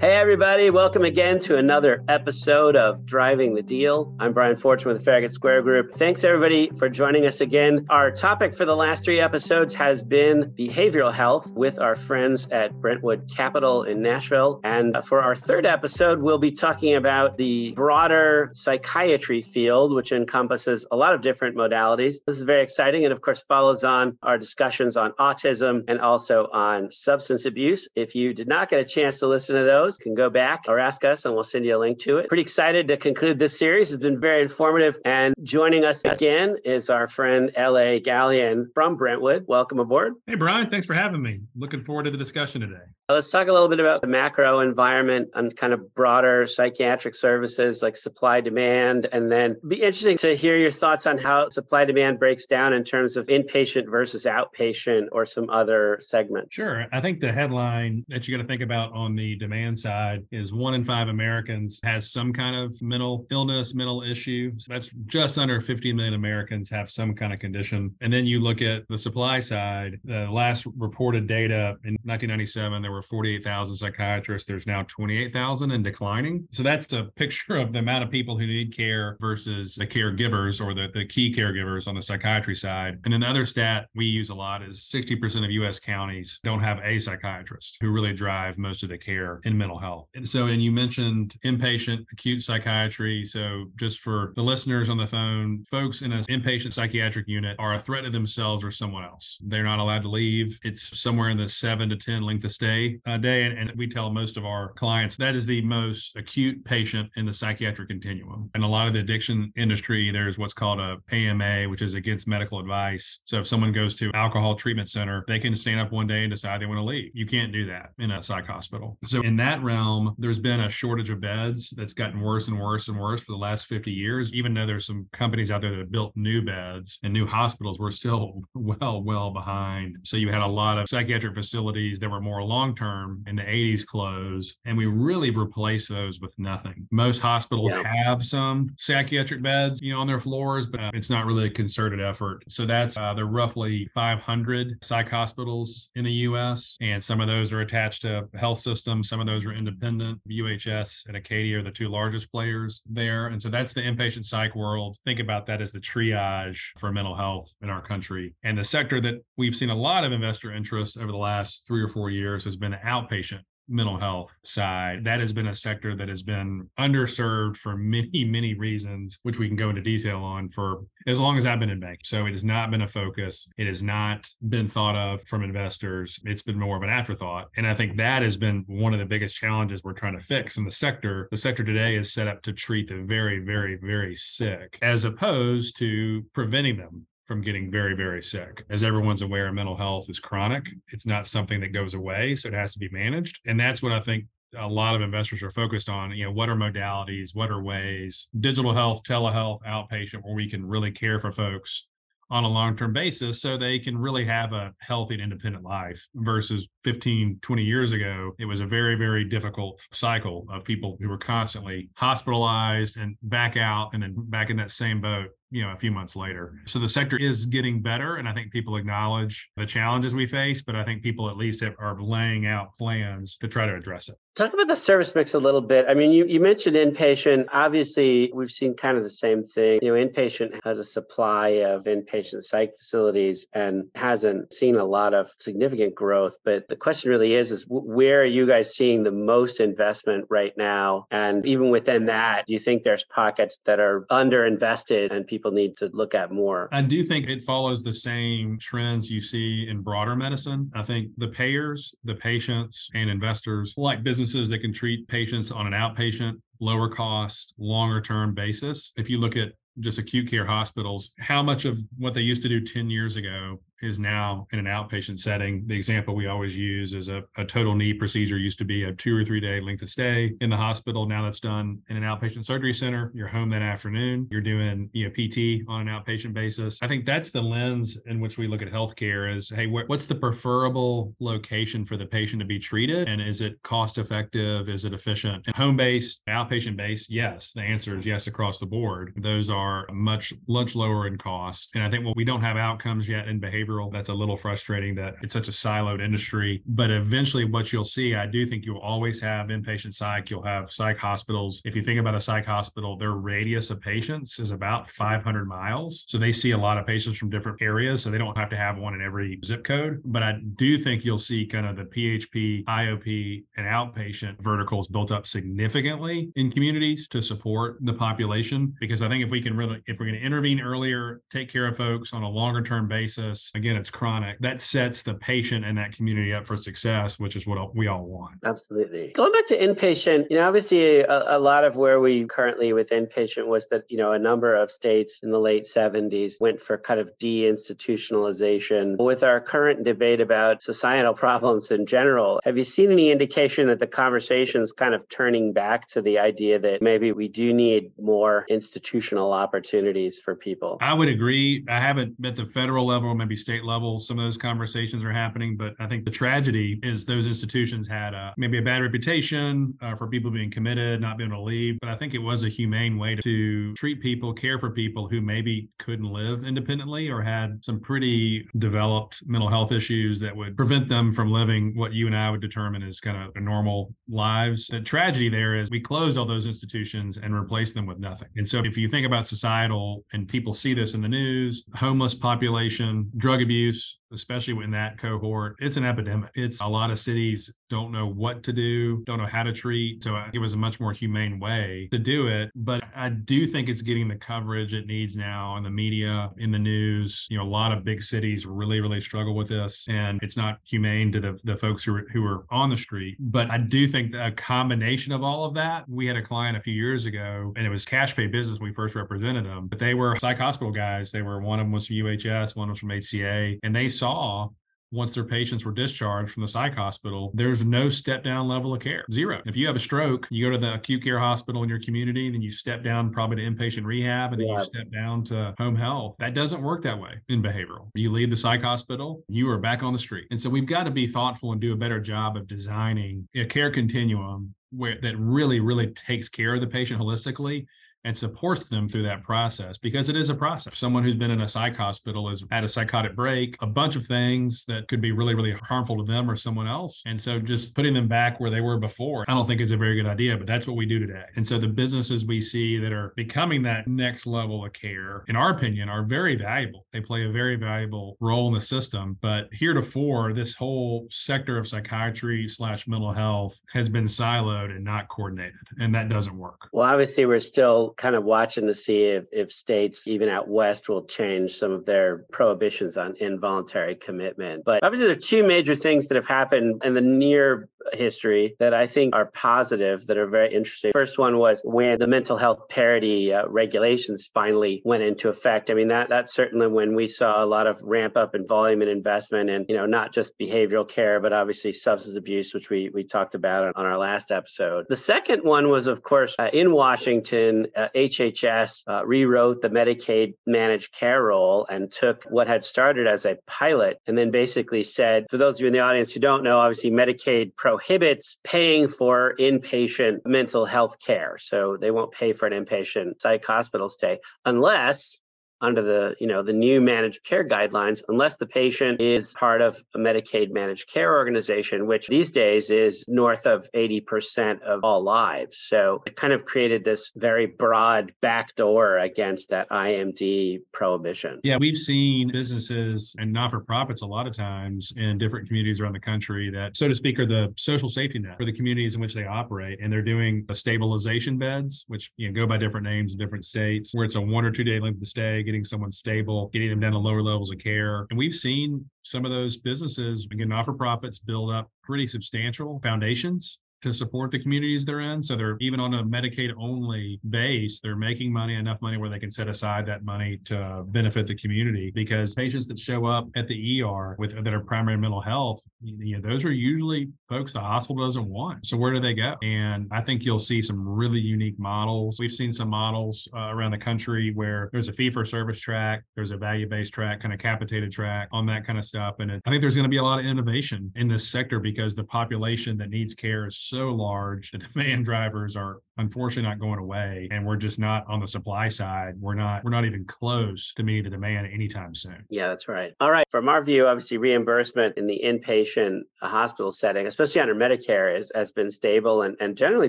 [0.00, 4.16] Hey, everybody, welcome again to another episode of Driving the Deal.
[4.18, 5.92] I'm Brian Fortune with the Farragut Square Group.
[5.92, 7.84] Thanks, everybody, for joining us again.
[7.90, 12.72] Our topic for the last three episodes has been behavioral health with our friends at
[12.72, 14.60] Brentwood Capital in Nashville.
[14.64, 20.12] And uh, for our third episode, we'll be talking about the broader psychiatry field, which
[20.12, 22.14] encompasses a lot of different modalities.
[22.26, 26.48] This is very exciting and, of course, follows on our discussions on autism and also
[26.50, 27.90] on substance abuse.
[27.94, 30.78] If you did not get a chance to listen to those, can go back or
[30.78, 32.28] ask us and we'll send you a link to it.
[32.28, 33.92] Pretty excited to conclude this series.
[33.92, 34.98] It's been very informative.
[35.04, 38.00] And joining us again is our friend L.A.
[38.00, 39.44] Galyon from Brentwood.
[39.46, 40.14] Welcome aboard.
[40.26, 40.68] Hey, Brian.
[40.68, 41.40] Thanks for having me.
[41.56, 42.84] Looking forward to the discussion today.
[43.08, 47.82] Let's talk a little bit about the macro environment and kind of broader psychiatric services
[47.82, 49.08] like supply demand.
[49.10, 52.84] And then be interesting to hear your thoughts on how supply demand breaks down in
[52.84, 56.52] terms of inpatient versus outpatient or some other segment.
[56.52, 56.86] Sure.
[56.92, 60.52] I think the headline that you got to think about on the demand side is
[60.52, 64.52] one in five Americans has some kind of mental illness, mental issue.
[64.58, 67.92] So that's just under 50 million Americans have some kind of condition.
[68.00, 72.92] And then you look at the supply side, the last reported data in 1997, there
[72.92, 74.46] were were 48,000 psychiatrists.
[74.46, 76.46] There's now 28,000 and declining.
[76.52, 80.64] So that's a picture of the amount of people who need care versus the caregivers
[80.64, 83.00] or the, the key caregivers on the psychiatry side.
[83.04, 86.98] And another stat we use a lot is 60% of US counties don't have a
[86.98, 90.08] psychiatrist who really drive most of the care in mental health.
[90.14, 93.24] And so, and you mentioned inpatient acute psychiatry.
[93.24, 97.74] So just for the listeners on the phone, folks in an inpatient psychiatric unit are
[97.74, 99.38] a threat to themselves or someone else.
[99.42, 100.58] They're not allowed to leave.
[100.64, 103.44] It's somewhere in the seven to 10 length of stay a day.
[103.44, 107.26] And, and we tell most of our clients that is the most acute patient in
[107.26, 108.50] the psychiatric continuum.
[108.54, 112.28] And a lot of the addiction industry, there's what's called a AMA, which is against
[112.28, 113.20] medical advice.
[113.24, 116.30] So if someone goes to alcohol treatment center, they can stand up one day and
[116.30, 117.10] decide they want to leave.
[117.14, 118.98] You can't do that in a psych hospital.
[119.04, 122.88] So in that realm, there's been a shortage of beds that's gotten worse and worse
[122.88, 124.34] and worse for the last 50 years.
[124.34, 127.78] Even though there's some companies out there that have built new beds and new hospitals,
[127.78, 129.96] we're still well, well behind.
[130.04, 133.42] So you had a lot of psychiatric facilities that were more long term in the
[133.42, 136.86] 80s close, and we really replaced those with nothing.
[136.90, 137.82] Most hospitals yeah.
[138.04, 142.00] have some psychiatric beds, you know, on their floors, but it's not really a concerted
[142.00, 142.42] effort.
[142.48, 147.28] So that's uh, there are roughly 500 psych hospitals in the U.S., and some of
[147.28, 149.08] those are attached to health systems.
[149.08, 150.20] Some of those are independent.
[150.28, 154.54] UHS and Acadia are the two largest players there, and so that's the inpatient psych
[154.54, 154.96] world.
[155.04, 159.00] Think about that as the triage for mental health in our country, and the sector
[159.00, 162.44] that we've seen a lot of investor interest over the last three or four years
[162.44, 165.04] has been outpatient mental health side.
[165.04, 169.46] That has been a sector that has been underserved for many, many reasons, which we
[169.46, 172.00] can go into detail on for as long as I've been in bank.
[172.04, 173.48] So it has not been a focus.
[173.56, 176.18] It has not been thought of from investors.
[176.24, 177.48] It's been more of an afterthought.
[177.56, 180.56] And I think that has been one of the biggest challenges we're trying to fix
[180.56, 181.28] in the sector.
[181.30, 185.78] The sector today is set up to treat the very, very, very sick as opposed
[185.78, 188.64] to preventing them from getting very, very sick.
[188.70, 190.66] As everyone's aware, mental health is chronic.
[190.88, 192.34] It's not something that goes away.
[192.34, 193.38] So it has to be managed.
[193.46, 194.24] And that's what I think
[194.58, 198.26] a lot of investors are focused on you know what are modalities what are ways
[198.40, 201.86] digital health telehealth outpatient where we can really care for folks
[202.32, 206.66] on a long-term basis so they can really have a healthy and independent life versus
[206.82, 211.16] 15 20 years ago it was a very very difficult cycle of people who were
[211.16, 215.76] constantly hospitalized and back out and then back in that same boat you know a
[215.76, 216.54] few months later.
[216.66, 220.62] So the sector is getting better and i think people acknowledge the challenges we face
[220.62, 224.08] but i think people at least have, are laying out plans to try to address
[224.08, 224.16] it.
[224.36, 225.86] Talk about the service mix a little bit.
[225.88, 227.46] I mean you, you mentioned inpatient.
[227.52, 229.80] Obviously we've seen kind of the same thing.
[229.82, 235.14] You know inpatient has a supply of inpatient psych facilities and hasn't seen a lot
[235.14, 236.36] of significant growth.
[236.44, 240.52] But the question really is is where are you guys seeing the most investment right
[240.56, 241.06] now?
[241.10, 245.52] And even within that do you think there's pockets that are underinvested and people people
[245.52, 246.68] need to look at more.
[246.70, 250.70] I do think it follows the same trends you see in broader medicine.
[250.74, 255.66] I think the payers, the patients, and investors like businesses that can treat patients on
[255.66, 258.92] an outpatient lower cost, longer term basis.
[258.98, 262.48] If you look at just acute care hospitals, how much of what they used to
[262.50, 265.64] do 10 years ago is now in an outpatient setting.
[265.66, 268.92] The example we always use is a, a total knee procedure used to be a
[268.92, 271.06] two or three day length of stay in the hospital.
[271.06, 273.10] Now that's done in an outpatient surgery center.
[273.14, 274.28] You're home that afternoon.
[274.30, 276.78] You're doing you know, PT on an outpatient basis.
[276.82, 280.06] I think that's the lens in which we look at healthcare is, hey, wh- what's
[280.06, 283.08] the preferable location for the patient to be treated?
[283.08, 284.68] And is it cost effective?
[284.68, 285.46] Is it efficient?
[285.46, 287.52] And home based, outpatient based, yes.
[287.52, 289.12] The answer is yes across the board.
[289.16, 291.70] Those are much, much lower in cost.
[291.74, 293.92] And I think what we don't have outcomes yet in behavior behavioral.
[293.92, 296.62] That's a little frustrating that it's such a siloed industry.
[296.66, 300.30] But eventually, what you'll see, I do think you'll always have inpatient psych.
[300.30, 301.62] You'll have psych hospitals.
[301.64, 306.04] If you think about a psych hospital, their radius of patients is about 500 miles.
[306.08, 308.02] So they see a lot of patients from different areas.
[308.02, 310.00] So they don't have to have one in every zip code.
[310.04, 315.10] But I do think you'll see kind of the PHP, IOP, and outpatient verticals built
[315.10, 318.74] up significantly in communities to support the population.
[318.80, 321.66] Because I think if we can really, if we're going to intervene earlier, take care
[321.66, 325.76] of folks on a longer term basis, again, it's chronic, that sets the patient and
[325.76, 328.36] that community up for success, which is what we all want.
[328.44, 329.12] Absolutely.
[329.14, 332.88] Going back to inpatient, you know, obviously a, a lot of where we currently with
[332.88, 336.78] inpatient was that, you know, a number of states in the late 70s went for
[336.78, 338.96] kind of deinstitutionalization.
[338.96, 343.78] With our current debate about societal problems in general, have you seen any indication that
[343.78, 347.92] the conversation is kind of turning back to the idea that maybe we do need
[348.00, 350.78] more institutional opportunities for people?
[350.80, 351.64] I would agree.
[351.68, 355.56] I haven't at the federal level, maybe state level, some of those conversations are happening,
[355.56, 359.96] but I think the tragedy is those institutions had a, maybe a bad reputation uh,
[359.96, 361.78] for people being committed, not being able to leave.
[361.80, 365.20] But I think it was a humane way to treat people, care for people who
[365.20, 370.88] maybe couldn't live independently or had some pretty developed mental health issues that would prevent
[370.88, 374.66] them from living what you and I would determine as kind of normal lives.
[374.68, 378.28] The tragedy there is we closed all those institutions and replaced them with nothing.
[378.36, 382.14] And so if you think about societal and people see this in the news, homeless
[382.14, 386.30] population, drug abuse, especially in that cohort, it's an epidemic.
[386.34, 390.02] It's a lot of cities don't know what to do, don't know how to treat.
[390.02, 392.50] So it was a much more humane way to do it.
[392.54, 396.50] But I do think it's getting the coverage it needs now in the media, in
[396.50, 397.26] the news.
[397.30, 399.86] You know, a lot of big cities really, really struggle with this.
[399.88, 403.16] And it's not humane to the, the folks who are, who are on the street.
[403.20, 406.60] But I do think a combination of all of that, we had a client a
[406.60, 409.94] few years ago, and it was cash pay business we first represented them, but they
[409.94, 411.10] were psych hospital guys.
[411.12, 414.48] They were one of them was from UHS, one was from HCA, and they saw
[414.92, 418.80] once their patients were discharged from the psych hospital, there's no step down level of
[418.80, 419.04] care.
[419.12, 419.40] Zero.
[419.46, 422.30] If you have a stroke, you go to the acute care hospital in your community,
[422.30, 424.58] then you step down probably to inpatient rehab, and then yeah.
[424.58, 426.16] you step down to home health.
[426.18, 427.90] That doesn't work that way in behavioral.
[427.94, 430.26] You leave the psych hospital, you are back on the street.
[430.30, 433.44] And so we've got to be thoughtful and do a better job of designing a
[433.44, 437.66] care continuum where that really, really takes care of the patient holistically
[438.04, 440.78] and supports them through that process because it is a process.
[440.78, 444.06] Someone who's been in a psych hospital has had a psychotic break, a bunch of
[444.06, 447.02] things that could be really, really harmful to them or someone else.
[447.06, 449.76] And so just putting them back where they were before, I don't think is a
[449.76, 451.24] very good idea, but that's what we do today.
[451.36, 455.36] And so the businesses we see that are becoming that next level of care, in
[455.36, 456.86] our opinion, are very valuable.
[456.92, 459.18] They play a very valuable role in the system.
[459.20, 465.08] But heretofore, this whole sector of psychiatry slash mental health has been siloed and not
[465.08, 465.54] coordinated.
[465.78, 466.68] And that doesn't work.
[466.72, 470.88] Well, obviously, we're still kind of watching to see if, if states, even out west,
[470.88, 474.64] will change some of their prohibitions on involuntary commitment.
[474.64, 478.74] But obviously, there are two major things that have happened in the near history that
[478.74, 480.92] I think are positive, that are very interesting.
[480.92, 485.70] First one was when the mental health parity uh, regulations finally went into effect.
[485.70, 488.82] I mean, that that's certainly when we saw a lot of ramp up in volume
[488.82, 492.90] and investment and you know, not just behavioral care, but obviously substance abuse, which we
[492.92, 494.86] we talked about on our last episode.
[494.88, 500.34] The second one was, of course, uh, in Washington, uh, HHS uh, rewrote the Medicaid
[500.46, 505.26] managed care role and took what had started as a pilot and then basically said,
[505.30, 509.34] for those of you in the audience who don't know, obviously Medicaid prohibits paying for
[509.38, 511.36] inpatient mental health care.
[511.38, 515.18] So they won't pay for an inpatient psych hospital stay unless
[515.60, 519.82] under the you know the new managed care guidelines unless the patient is part of
[519.94, 525.58] a medicaid managed care organization which these days is north of 80% of all lives.
[525.58, 531.40] So it kind of created this very broad backdoor against that imd prohibition.
[531.42, 536.00] Yeah we've seen businesses and not-for-profits a lot of times in different communities around the
[536.00, 539.14] country that so to speak are the social safety net for the communities in which
[539.14, 543.18] they operate and they're doing stabilization beds which you know go by different names in
[543.18, 546.48] different states where it's a one or two day length of stay getting someone stable,
[546.52, 548.06] getting them down to lower levels of care.
[548.10, 552.78] And we've seen some of those businesses, again, not for profits, build up pretty substantial
[552.84, 555.22] foundations to support the communities they're in.
[555.22, 559.18] So they're even on a Medicaid only base, they're making money, enough money where they
[559.18, 563.46] can set aside that money to benefit the community because patients that show up at
[563.48, 567.60] the ER with that are primary mental health, you know, those are usually folks the
[567.60, 568.66] hospital doesn't want.
[568.66, 569.34] So where do they go?
[569.42, 572.18] And I think you'll see some really unique models.
[572.18, 576.02] We've seen some models uh, around the country where there's a fee for service track,
[576.16, 579.16] there's a value based track, kind of capitated track on that kind of stuff.
[579.18, 581.60] And it, I think there's going to be a lot of innovation in this sector
[581.60, 584.50] because the population that needs care is so large.
[584.50, 588.68] The demand drivers are unfortunately not going away and we're just not on the supply
[588.68, 589.14] side.
[589.20, 592.24] We're not we're not even close to meeting the demand anytime soon.
[592.28, 592.92] Yeah that's right.
[593.00, 597.54] All right from our view obviously reimbursement in the inpatient uh, hospital setting especially under
[597.54, 599.88] medicare is, has been stable and, and generally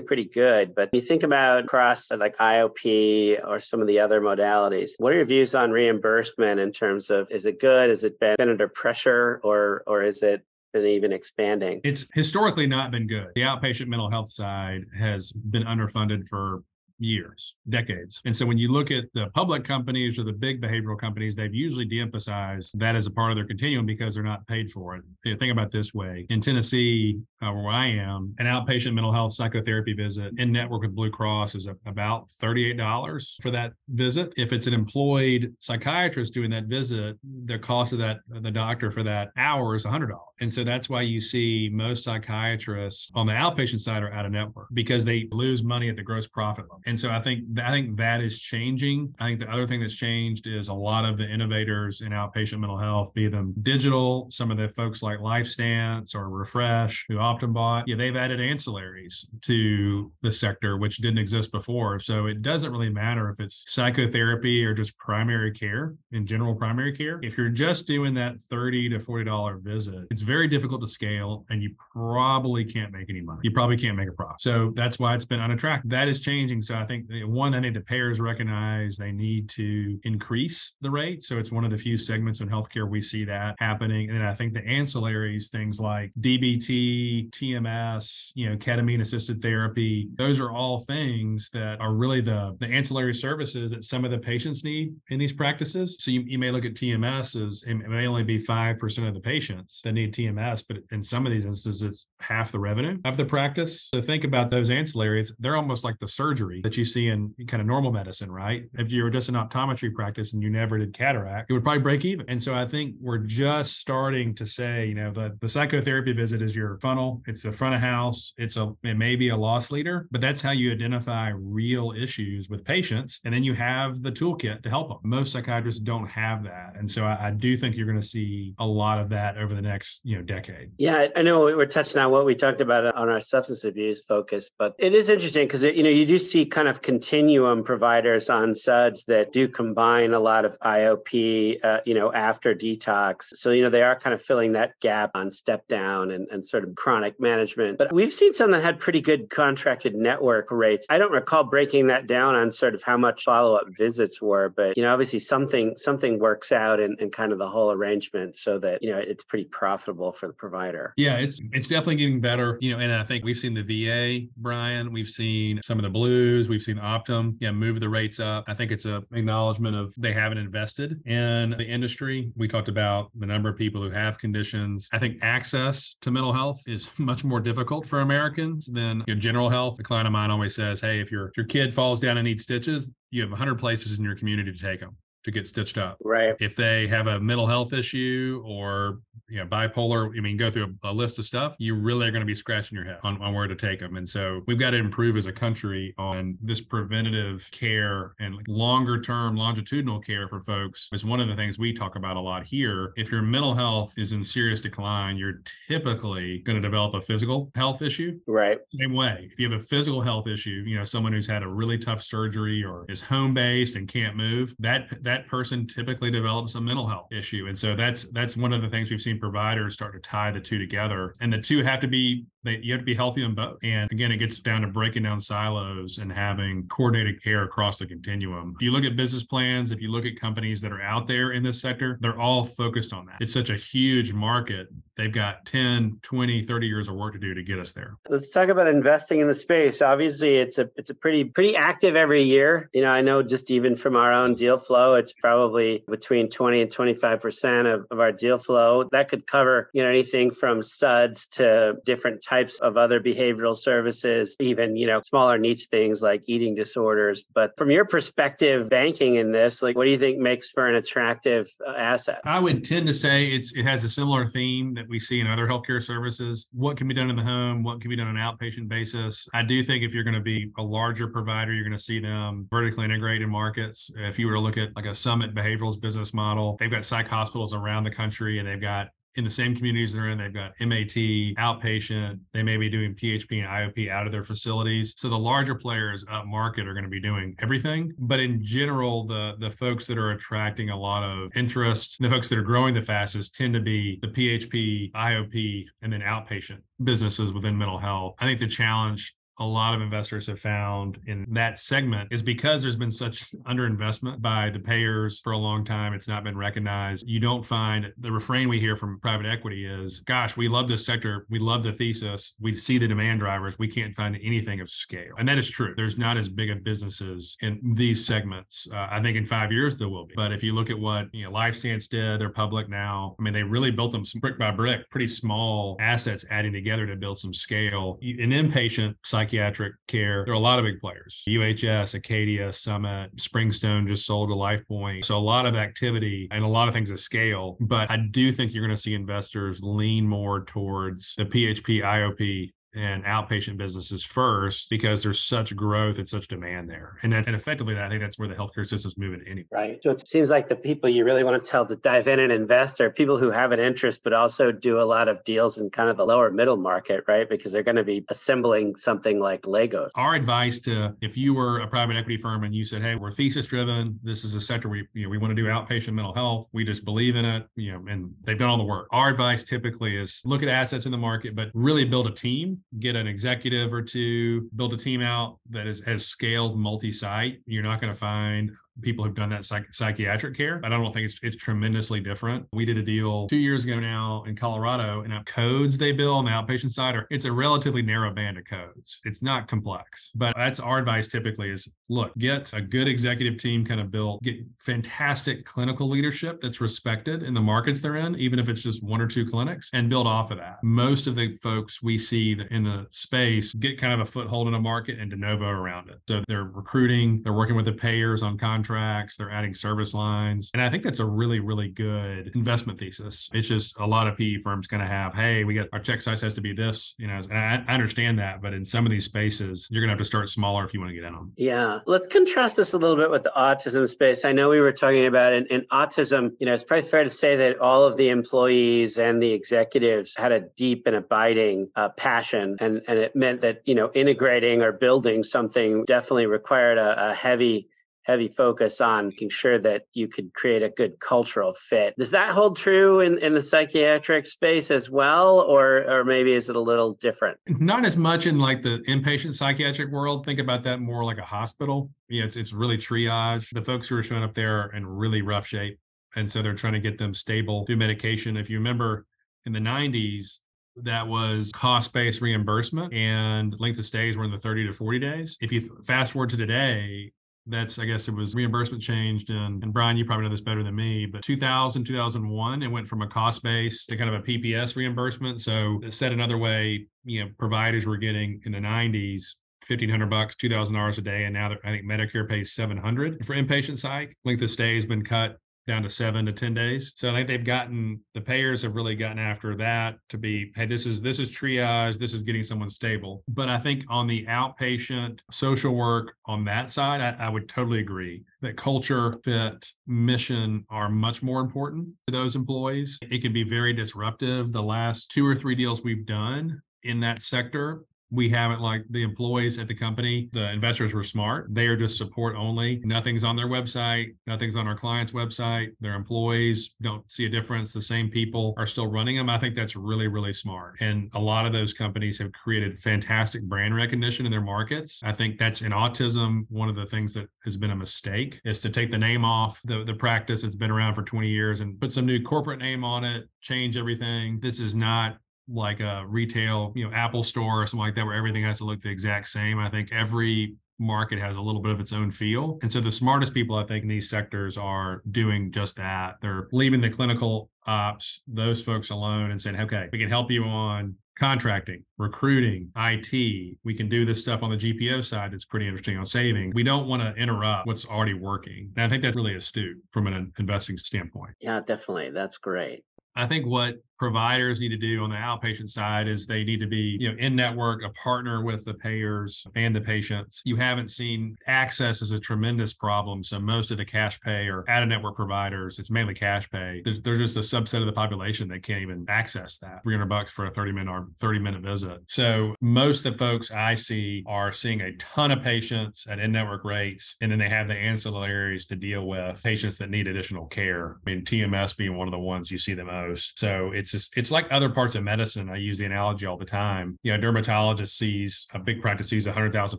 [0.00, 0.74] pretty good.
[0.74, 5.12] But you think about across uh, like iop or some of the other modalities what
[5.12, 7.90] are your views on reimbursement in terms of is it good?
[7.90, 11.80] Has it been, been under pressure or or is it been even expanding.
[11.84, 13.28] It's historically not been good.
[13.34, 16.62] The outpatient mental health side has been underfunded for
[17.02, 18.20] years, decades.
[18.24, 21.54] And so when you look at the public companies or the big behavioral companies, they've
[21.54, 25.38] usually de-emphasized that as a part of their continuum because they're not paid for it.
[25.38, 26.26] think about this way.
[26.30, 30.94] In Tennessee, uh, where I am, an outpatient mental health psychotherapy visit in network with
[30.94, 34.32] Blue Cross is about $38 for that visit.
[34.36, 39.02] If it's an employed psychiatrist doing that visit, the cost of that, the doctor for
[39.02, 40.10] that hour is $100.
[40.40, 44.32] And so that's why you see most psychiatrists on the outpatient side are out of
[44.32, 46.80] network because they lose money at the gross profit level.
[46.98, 49.14] So I think I think that is changing.
[49.20, 52.60] I think the other thing that's changed is a lot of the innovators in outpatient
[52.60, 57.52] mental health, be them digital, some of the folks like LifeStance or Refresh, who often
[57.52, 62.00] bought, yeah, they've added ancillaries to the sector, which didn't exist before.
[62.00, 66.96] So it doesn't really matter if it's psychotherapy or just primary care in general primary
[66.96, 67.20] care.
[67.22, 71.62] If you're just doing that 30 to $40 visit, it's very difficult to scale and
[71.62, 73.40] you probably can't make any money.
[73.42, 74.40] You probably can't make a profit.
[74.40, 75.90] So that's why it's been unattractive.
[75.90, 76.62] That is changing.
[76.62, 81.22] So I think one, I need the payers recognize they need to increase the rate.
[81.22, 84.10] So it's one of the few segments in healthcare we see that happening.
[84.10, 90.40] And I think the ancillaries, things like DBT, TMS, you know, ketamine assisted therapy, those
[90.40, 94.64] are all things that are really the, the ancillary services that some of the patients
[94.64, 95.96] need in these practices.
[96.00, 99.20] So you, you may look at TMS as it may only be 5% of the
[99.20, 103.16] patients that need TMS, but in some of these instances, it's half the revenue of
[103.16, 103.88] the practice.
[103.94, 105.30] So think about those ancillaries.
[105.38, 108.64] They're almost like the surgery that you see in kind of normal medicine, right?
[108.74, 111.82] If you were just an optometry practice and you never did cataract, it would probably
[111.82, 112.28] break even.
[112.28, 116.42] And so I think we're just starting to say, you know, the, the psychotherapy visit
[116.42, 119.70] is your funnel, it's the front of house, it's a it may be a loss
[119.70, 123.20] leader, but that's how you identify real issues with patients.
[123.24, 124.98] And then you have the toolkit to help them.
[125.02, 126.74] Most psychiatrists don't have that.
[126.78, 129.54] And so I, I do think you're going to see a lot of that over
[129.54, 130.70] the next, you know, decade.
[130.78, 134.50] Yeah, I know we're touching on what we talked about on our substance abuse focus,
[134.58, 138.54] but it is interesting because you know you do see kind of continuum providers on
[138.54, 143.34] SUDS that do combine a lot of IOP, uh, you know, after detox.
[143.34, 146.44] So, you know, they are kind of filling that gap on step down and, and
[146.44, 147.78] sort of chronic management.
[147.78, 150.86] But we've seen some that had pretty good contracted network rates.
[150.90, 154.76] I don't recall breaking that down on sort of how much follow-up visits were, but,
[154.76, 158.58] you know, obviously something something works out in, in kind of the whole arrangement so
[158.58, 160.92] that, you know, it's pretty profitable for the provider.
[160.98, 162.58] Yeah, it's it's definitely getting better.
[162.60, 165.88] You know, and I think we've seen the VA, Brian, we've seen some of the
[165.90, 168.44] blues, we've seen Optum, yeah, move the rates up.
[168.46, 172.32] I think it's a acknowledgement of they haven't invested in the industry.
[172.36, 174.88] We talked about the number of people who have conditions.
[174.92, 179.78] I think access to mental health is much more difficult for Americans than general health.
[179.78, 182.42] A client of mine always says, "Hey, if your your kid falls down and needs
[182.42, 185.98] stitches, you have 100 places in your community to take them." To get stitched up.
[186.04, 186.34] Right.
[186.40, 190.74] If they have a mental health issue or you know bipolar, I mean, go through
[190.82, 193.20] a, a list of stuff, you really are going to be scratching your head on,
[193.22, 193.96] on where to take them.
[193.96, 199.00] And so we've got to improve as a country on this preventative care and longer
[199.00, 200.88] term longitudinal care for folks.
[200.92, 202.92] Is one of the things we talk about a lot here.
[202.96, 207.50] If your mental health is in serious decline, you're typically going to develop a physical
[207.54, 208.18] health issue.
[208.26, 208.58] Right.
[208.78, 209.28] Same way.
[209.32, 212.02] If you have a physical health issue, you know, someone who's had a really tough
[212.02, 216.60] surgery or is home based and can't move, that that that person typically develops a
[216.60, 217.46] mental health issue.
[217.46, 220.40] And so that's that's one of the things we've seen providers start to tie the
[220.40, 221.14] two together.
[221.20, 223.58] And the two have to be you have to be healthy both.
[223.62, 227.86] And again, it gets down to breaking down silos and having coordinated care across the
[227.86, 228.54] continuum.
[228.56, 231.32] If you look at business plans, if you look at companies that are out there
[231.32, 233.16] in this sector, they're all focused on that.
[233.20, 234.68] It's such a huge market.
[234.96, 237.96] They've got 10, 20, 30 years of work to do to get us there.
[238.08, 239.80] Let's talk about investing in the space.
[239.80, 242.68] Obviously, it's a it's a pretty pretty active every year.
[242.74, 246.62] You know, I know just even from our own deal flow, it's probably between 20
[246.62, 248.88] and 25% of, of our deal flow.
[248.92, 254.36] That could cover, you know, anything from SUDS to different types of other behavioral services,
[254.40, 257.24] even, you know, smaller niche things like eating disorders.
[257.34, 260.76] But from your perspective, banking in this, like what do you think makes for an
[260.76, 262.20] attractive uh, asset?
[262.24, 265.26] I would tend to say it's it has a similar theme that we see in
[265.26, 266.48] other healthcare services.
[266.52, 269.28] What can be done in the home, what can be done on an outpatient basis.
[269.34, 272.00] I do think if you're going to be a larger provider, you're going to see
[272.00, 273.90] them vertically integrated markets.
[273.96, 276.56] If you were to look at like a Summit Behavioral's business model.
[276.58, 280.08] They've got psych hospitals around the country and they've got in the same communities they're
[280.08, 280.18] in.
[280.18, 280.94] They've got MAT,
[281.38, 282.20] outpatient.
[282.32, 284.94] They may be doing PHP and IOP out of their facilities.
[284.96, 287.92] So the larger players up market are going to be doing everything.
[287.98, 292.28] But in general, the the folks that are attracting a lot of interest, the folks
[292.28, 297.32] that are growing the fastest tend to be the PHP, IOP, and then outpatient businesses
[297.32, 298.14] within mental health.
[298.18, 302.62] I think the challenge a lot of investors have found in that segment is because
[302.62, 305.94] there's been such underinvestment by the payers for a long time.
[305.94, 307.04] It's not been recognized.
[307.08, 310.86] You don't find the refrain we hear from private equity is, gosh, we love this
[310.86, 311.26] sector.
[311.28, 312.34] We love the thesis.
[312.40, 313.58] We see the demand drivers.
[313.58, 315.14] We can't find anything of scale.
[315.18, 315.74] And that is true.
[315.76, 318.68] There's not as big of businesses in these segments.
[318.72, 320.14] Uh, I think in five years there will be.
[320.14, 323.16] But if you look at what, you know, LifeStance did, they're public now.
[323.18, 326.94] I mean, they really built them brick by brick, pretty small assets adding together to
[326.94, 327.98] build some scale.
[328.02, 330.24] An inpatient psych psychiatric care.
[330.24, 335.04] There are a lot of big players UHS, Acadia, Summit, Springstone just sold to LifePoint.
[335.04, 337.56] So a lot of activity and a lot of things at scale.
[337.60, 342.50] But I do think you're going to see investors lean more towards the PHP, IOP
[342.74, 346.98] and outpatient businesses first because there's such growth and such demand there.
[347.02, 349.46] And that, and effectively, I think that's where the healthcare system's moving anyway.
[349.50, 349.80] Right.
[349.82, 352.32] So it seems like the people you really want to tell to dive in and
[352.32, 355.70] invest are people who have an interest, but also do a lot of deals in
[355.70, 357.28] kind of the lower middle market, right?
[357.28, 359.90] Because they're going to be assembling something like Legos.
[359.94, 363.10] Our advice to if you were a private equity firm and you said, "Hey, we're
[363.10, 363.98] thesis driven.
[364.02, 366.48] This is a sector we you know we want to do outpatient mental health.
[366.52, 368.88] We just believe in it." You know, and they've done all the work.
[368.92, 372.61] Our advice typically is look at assets in the market, but really build a team
[372.80, 377.40] get an executive or two, build a team out that is has scaled multi-site.
[377.46, 380.58] You're not going to find people who've done that psych- psychiatric care.
[380.58, 382.46] but I don't think it's it's tremendously different.
[382.52, 386.24] We did a deal two years ago now in Colorado, and codes they bill on
[386.24, 389.00] the outpatient side are it's a relatively narrow band of codes.
[389.04, 391.08] It's not complex, but that's our advice.
[391.08, 396.40] Typically, is look get a good executive team kind of built, get fantastic clinical leadership
[396.40, 399.70] that's respected in the markets they're in, even if it's just one or two clinics,
[399.74, 400.58] and build off of that.
[400.62, 404.54] Most of the folks we see in the space get kind of a foothold in
[404.54, 405.98] a market and de novo around it.
[406.08, 410.50] So they're recruiting, they're working with the payers on contracts contracts, they're adding service lines.
[410.54, 413.28] And I think that's a really, really good investment thesis.
[413.32, 416.00] It's just a lot of PE firms going to have, hey, we got our check
[416.00, 418.40] size has to be this, you know, and I, I understand that.
[418.40, 420.80] But in some of these spaces, you're going to have to start smaller if you
[420.80, 421.32] want to get in them.
[421.36, 421.80] Yeah.
[421.86, 424.24] Let's contrast this a little bit with the autism space.
[424.24, 427.10] I know we were talking about in, in autism, you know, it's probably fair to
[427.10, 431.88] say that all of the employees and the executives had a deep and abiding uh,
[431.90, 432.56] passion.
[432.60, 437.14] And, and it meant that, you know, integrating or building something definitely required a, a
[437.14, 437.68] heavy
[438.04, 441.94] heavy focus on making sure that you could create a good cultural fit.
[441.96, 446.48] Does that hold true in, in the psychiatric space as well, or or maybe is
[446.48, 447.38] it a little different?
[447.48, 450.24] Not as much in like the inpatient psychiatric world.
[450.24, 451.90] Think about that more like a hospital.
[452.08, 453.52] Yeah, it's it's really triage.
[453.52, 455.78] The folks who are showing up there are in really rough shape.
[456.14, 458.36] And so they're trying to get them stable through medication.
[458.36, 459.06] If you remember
[459.46, 460.40] in the 90s,
[460.76, 465.36] that was cost-based reimbursement and length of stays were in the 30 to 40 days.
[465.40, 467.12] If you fast forward to today,
[467.46, 470.62] that's i guess it was reimbursement changed and, and brian you probably know this better
[470.62, 474.22] than me but 2000 2001 it went from a cost base to kind of a
[474.22, 475.40] pps reimbursement.
[475.40, 479.34] So said another way you know providers were getting in the 90s
[479.68, 483.78] 1500 bucks 2000 dollars a day and now i think medicare pays 700 for inpatient
[483.78, 484.16] psych.
[484.24, 486.92] Length of stay has been cut down to seven to 10 days.
[486.96, 490.66] So I think they've gotten the payers have really gotten after that to be, hey,
[490.66, 493.22] this is this is triage, this is getting someone stable.
[493.28, 497.80] But I think on the outpatient social work on that side, I, I would totally
[497.80, 502.98] agree that culture, fit, mission are much more important to those employees.
[503.02, 504.52] It can be very disruptive.
[504.52, 509.02] The last two or three deals we've done in that sector we haven't like the
[509.02, 511.48] employees at the company the investors were smart.
[511.50, 512.80] They are just support only.
[512.84, 514.14] Nothing's on their website.
[514.26, 515.68] Nothing's on our client's website.
[515.80, 517.72] Their employees don't see a difference.
[517.72, 520.76] The same people are still running them i think that's really really smart.
[520.80, 525.00] And a lot of those companies have created fantastic brand recognition in their markets.
[525.04, 528.58] I think that's in autism one of the things that has been a mistake is
[528.60, 531.80] to take the name off the, the practice that's been around for 20 years and
[531.80, 534.38] put some new corporate name on it change everything.
[534.40, 535.16] This is not
[535.52, 538.64] like a retail, you know, Apple store or something like that, where everything has to
[538.64, 539.58] look the exact same.
[539.58, 542.58] I think every market has a little bit of its own feel.
[542.62, 546.16] And so the smartest people, I think, in these sectors are doing just that.
[546.20, 550.44] They're leaving the clinical ops, those folks alone and saying, okay, we can help you
[550.44, 553.58] on contracting, recruiting, IT.
[553.64, 556.52] We can do this stuff on the GPO side that's pretty interesting on saving.
[556.54, 558.72] We don't want to interrupt what's already working.
[558.76, 561.34] And I think that's really astute from an investing standpoint.
[561.40, 562.10] Yeah, definitely.
[562.10, 562.84] That's great.
[563.14, 566.66] I think what providers need to do on the outpatient side is they need to
[566.66, 570.42] be, you know, in network, a partner with the payers and the patients.
[570.44, 573.22] You haven't seen access as a tremendous problem.
[573.22, 576.82] So most of the cash pay or out of network providers, it's mainly cash pay.
[576.84, 579.84] They're just a subset of the population that can't even access that.
[579.84, 582.00] 300 bucks for a 30 minute or 30 minute visit.
[582.08, 586.32] So most of the folks I see are seeing a ton of patients at in
[586.32, 590.46] network rates, and then they have the ancillaries to deal with patients that need additional
[590.46, 590.96] care.
[591.06, 593.38] I mean, TMS being one of the ones you see the most.
[593.38, 595.48] So it's just, it's like other parts of medicine.
[595.48, 596.98] I use the analogy all the time.
[597.02, 599.78] You know, dermatologist sees a big practice sees 100,000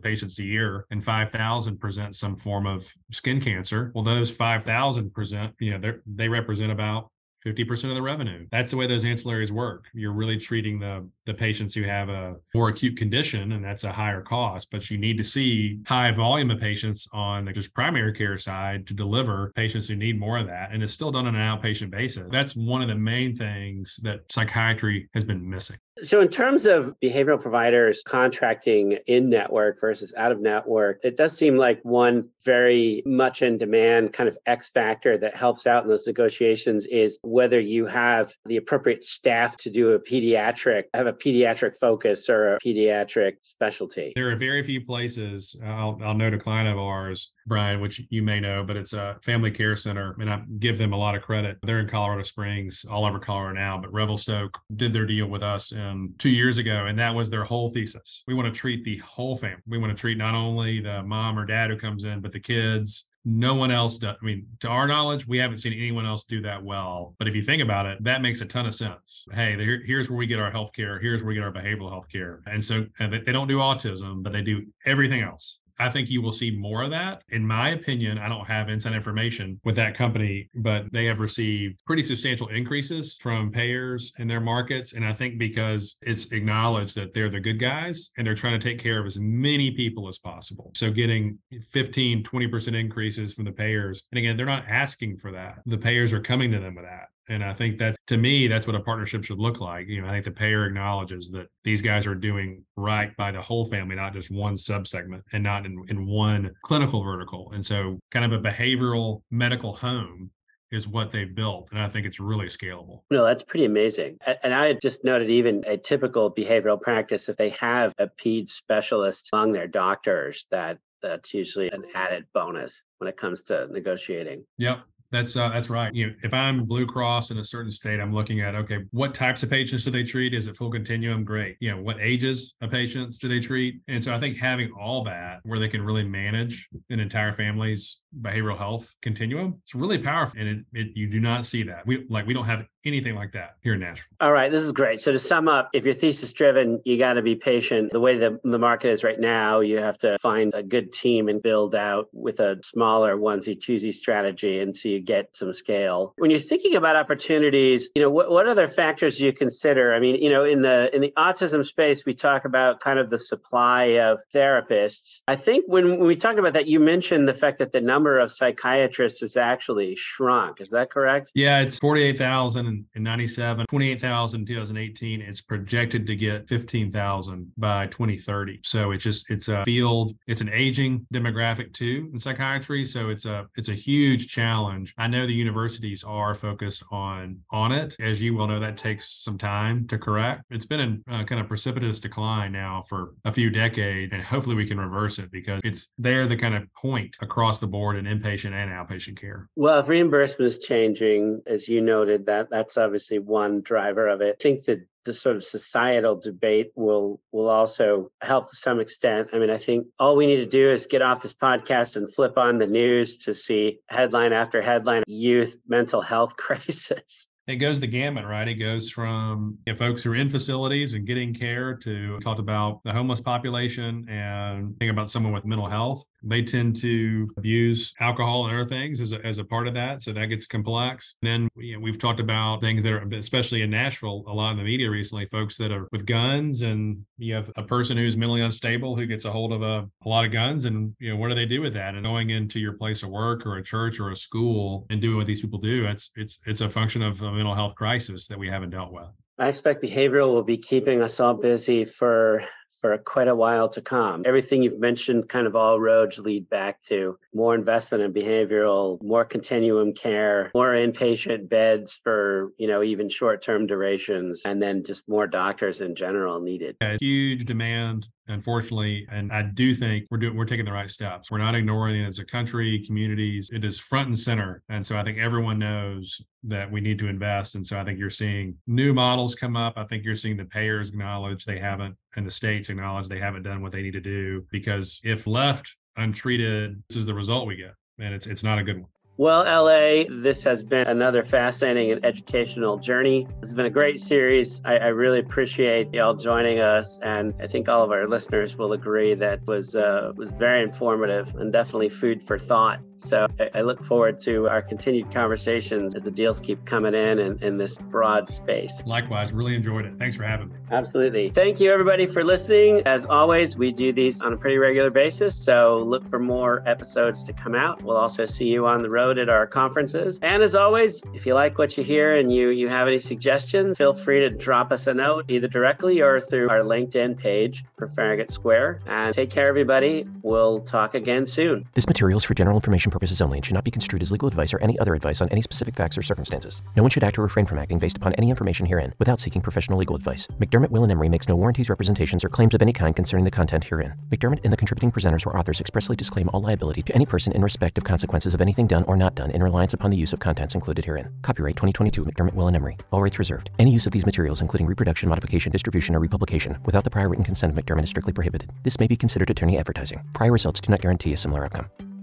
[0.00, 3.92] patients a year, and 5,000 present some form of skin cancer.
[3.94, 7.10] Well, those 5,000 present, you know, they represent about
[7.46, 8.46] 50% of the revenue.
[8.50, 9.86] That's the way those ancillaries work.
[9.92, 13.92] You're really treating the the patients who have a more acute condition and that's a
[13.92, 18.12] higher cost, but you need to see high volume of patients on the just primary
[18.12, 20.70] care side to deliver patients who need more of that.
[20.72, 22.24] And it's still done on an outpatient basis.
[22.30, 25.78] That's one of the main things that psychiatry has been missing.
[26.04, 31.34] So, in terms of behavioral providers contracting in network versus out of network, it does
[31.34, 35.88] seem like one very much in demand kind of X factor that helps out in
[35.88, 41.12] those negotiations is whether you have the appropriate staff to do a pediatric, have a
[41.12, 44.12] pediatric focus or a pediatric specialty.
[44.14, 45.56] There are very few places.
[45.64, 49.16] I'll, I'll note a client of ours, Brian, which you may know, but it's a
[49.22, 51.56] family care center, and I give them a lot of credit.
[51.62, 55.72] They're in Colorado Springs, all over Colorado now, but Revelstoke did their deal with us
[55.94, 58.22] um, two years ago, and that was their whole thesis.
[58.26, 59.62] We want to treat the whole family.
[59.66, 62.40] We want to treat not only the mom or dad who comes in, but the
[62.40, 64.16] kids, no one else does.
[64.20, 67.14] I mean, to our knowledge, we haven't seen anyone else do that well.
[67.18, 69.24] But if you think about it, that makes a ton of sense.
[69.32, 71.00] Hey, here's where we get our healthcare.
[71.00, 72.42] Here's where we get our behavioral health care.
[72.46, 75.58] And so and they don't do autism, but they do everything else.
[75.78, 77.22] I think you will see more of that.
[77.30, 81.82] In my opinion, I don't have inside information with that company, but they have received
[81.86, 84.92] pretty substantial increases from payers in their markets.
[84.92, 88.68] And I think because it's acknowledged that they're the good guys and they're trying to
[88.68, 90.70] take care of as many people as possible.
[90.74, 91.38] So getting
[91.72, 94.04] 15, 20% increases from the payers.
[94.12, 95.60] And again, they're not asking for that.
[95.66, 97.08] The payers are coming to them with that.
[97.28, 99.88] And I think that to me, that's what a partnership should look like.
[99.88, 103.40] You know, I think the payer acknowledges that these guys are doing right by the
[103.40, 107.50] whole family, not just one subsegment and not in, in one clinical vertical.
[107.52, 110.30] And so kind of a behavioral medical home
[110.70, 111.68] is what they've built.
[111.70, 113.02] And I think it's really scalable.
[113.10, 114.18] No, that's pretty amazing.
[114.42, 119.30] And I just noted even a typical behavioral practice, if they have a PED specialist
[119.32, 124.44] among their doctors, that that's usually an added bonus when it comes to negotiating.
[124.58, 124.80] Yep.
[125.14, 125.94] That's uh, that's right.
[125.94, 129.14] You know, if I'm Blue Cross in a certain state, I'm looking at okay, what
[129.14, 130.34] types of patients do they treat?
[130.34, 131.22] Is it full continuum?
[131.22, 131.56] Great.
[131.60, 133.80] You know, what ages of patients do they treat?
[133.86, 138.00] And so I think having all that where they can really manage an entire family's
[138.20, 140.40] behavioral health continuum, it's really powerful.
[140.40, 141.86] And it, it you do not see that.
[141.86, 144.16] We like we don't have anything like that here in Nashville.
[144.20, 145.00] All right, this is great.
[145.00, 147.92] So to sum up, if you're thesis driven, you got to be patient.
[147.92, 151.28] The way the, the market is right now, you have to find a good team
[151.28, 156.14] and build out with a smaller onesie twosie strategy until you get some scale.
[156.16, 159.94] When you're thinking about opportunities, you know, what, what other factors do you consider?
[159.94, 163.10] I mean, you know, in the in the autism space, we talk about kind of
[163.10, 165.20] the supply of therapists.
[165.26, 168.18] I think when, when we talk about that, you mentioned the fact that the number
[168.18, 170.60] of psychiatrists has actually shrunk.
[170.60, 171.32] Is that correct?
[171.34, 175.20] Yeah, it's 48,000 in 97, 28,000 in 2018.
[175.20, 178.60] It's projected to get 15,000 by 2030.
[178.64, 182.84] So it's just, it's a field, it's an aging demographic too in psychiatry.
[182.84, 184.94] So it's a, it's a huge challenge.
[184.98, 187.96] I know the universities are focused on, on it.
[188.00, 190.44] As you well know, that takes some time to correct.
[190.50, 194.56] It's been a uh, kind of precipitous decline now for a few decades, and hopefully
[194.56, 198.04] we can reverse it because it's they're the kind of point across the board in
[198.04, 199.48] inpatient and outpatient care.
[199.56, 204.22] Well, if reimbursement is changing, as you noted, that that that's obviously one driver of
[204.22, 204.36] it.
[204.40, 209.28] I think that the sort of societal debate will will also help to some extent.
[209.34, 212.12] I mean, I think all we need to do is get off this podcast and
[212.12, 217.80] flip on the news to see headline after headline youth mental health crisis it goes
[217.80, 218.48] the gamut, right?
[218.48, 222.40] It goes from you know, folks who are in facilities and getting care to talked
[222.40, 226.04] about the homeless population and think about someone with mental health.
[226.26, 230.02] They tend to abuse alcohol and other things as a, as a part of that.
[230.02, 231.16] So that gets complex.
[231.22, 234.58] Then you know, we've talked about things that are, especially in Nashville, a lot in
[234.58, 238.40] the media recently, folks that are with guns and you have a person who's mentally
[238.40, 240.64] unstable who gets a hold of a, a lot of guns.
[240.64, 241.94] And, you know, what do they do with that?
[241.94, 245.16] And going into your place of work or a church or a school and doing
[245.16, 248.38] what these people do, it's, it's, it's a function of a mental health crisis that
[248.38, 249.08] we haven't dealt with.
[249.38, 252.44] I expect behavioral will be keeping us all busy for
[252.84, 254.24] for quite a while to come.
[254.26, 259.24] Everything you've mentioned, kind of all roads lead back to more investment in behavioral, more
[259.24, 265.08] continuum care, more inpatient beds for, you know, even short term durations, and then just
[265.08, 266.76] more doctors in general needed.
[266.82, 271.30] A huge demand unfortunately and i do think we're doing we're taking the right steps.
[271.30, 273.50] We're not ignoring it as a country communities.
[273.52, 274.62] It is front and center.
[274.68, 277.54] And so i think everyone knows that we need to invest.
[277.54, 279.74] And so i think you're seeing new models come up.
[279.76, 283.42] I think you're seeing the payers acknowledge they haven't and the states acknowledge they haven't
[283.42, 287.56] done what they need to do because if left untreated this is the result we
[287.56, 287.74] get.
[287.98, 292.04] And it's it's not a good one well, LA, this has been another fascinating and
[292.04, 293.28] educational journey.
[293.42, 294.60] It's been a great series.
[294.64, 298.72] I, I, really appreciate y'all joining us, and I think all of our listeners will
[298.72, 302.80] agree that was uh, was very informative and definitely food for thought.
[303.04, 307.18] So I, I, look forward to our continued conversations as the deals keep coming in
[307.18, 308.80] and in this broad space.
[308.86, 309.94] Likewise, really enjoyed it.
[309.98, 310.54] Thanks for having me.
[310.70, 311.30] Absolutely.
[311.30, 312.82] Thank you, everybody, for listening.
[312.86, 317.24] As always, we do these on a pretty regular basis, so look for more episodes
[317.24, 317.82] to come out.
[317.82, 320.18] We'll also see you on the road at our conferences.
[320.22, 323.76] And as always, if you like what you hear and you you have any suggestions,
[323.76, 327.88] feel free to drop us a note either directly or through our LinkedIn page for
[327.88, 328.80] Farragut Square.
[328.86, 330.06] And take care, everybody.
[330.22, 331.66] We'll talk again soon.
[331.74, 334.28] This material is for general information purposes only and should not be construed as legal
[334.28, 336.62] advice or any other advice on any specific facts or circumstances.
[336.76, 339.42] No one should act or refrain from acting based upon any information herein without seeking
[339.42, 340.28] professional legal advice.
[340.38, 343.32] McDermott, Will, and Emery makes no warranties, representations, or claims of any kind concerning the
[343.32, 343.94] content herein.
[344.10, 347.42] McDermott and the contributing presenters or authors expressly disclaim all liability to any person in
[347.42, 350.20] respect of consequences of anything done or not done in reliance upon the use of
[350.20, 351.10] contents included herein.
[351.22, 352.76] Copyright 2022 McDermott, Will, and Emery.
[352.92, 353.50] All rights reserved.
[353.58, 357.24] Any use of these materials, including reproduction, modification, distribution, or republication, without the prior written
[357.24, 358.52] consent of McDermott is strictly prohibited.
[358.62, 360.00] This may be considered attorney advertising.
[360.12, 361.93] Prior results do not guarantee a similar outcome.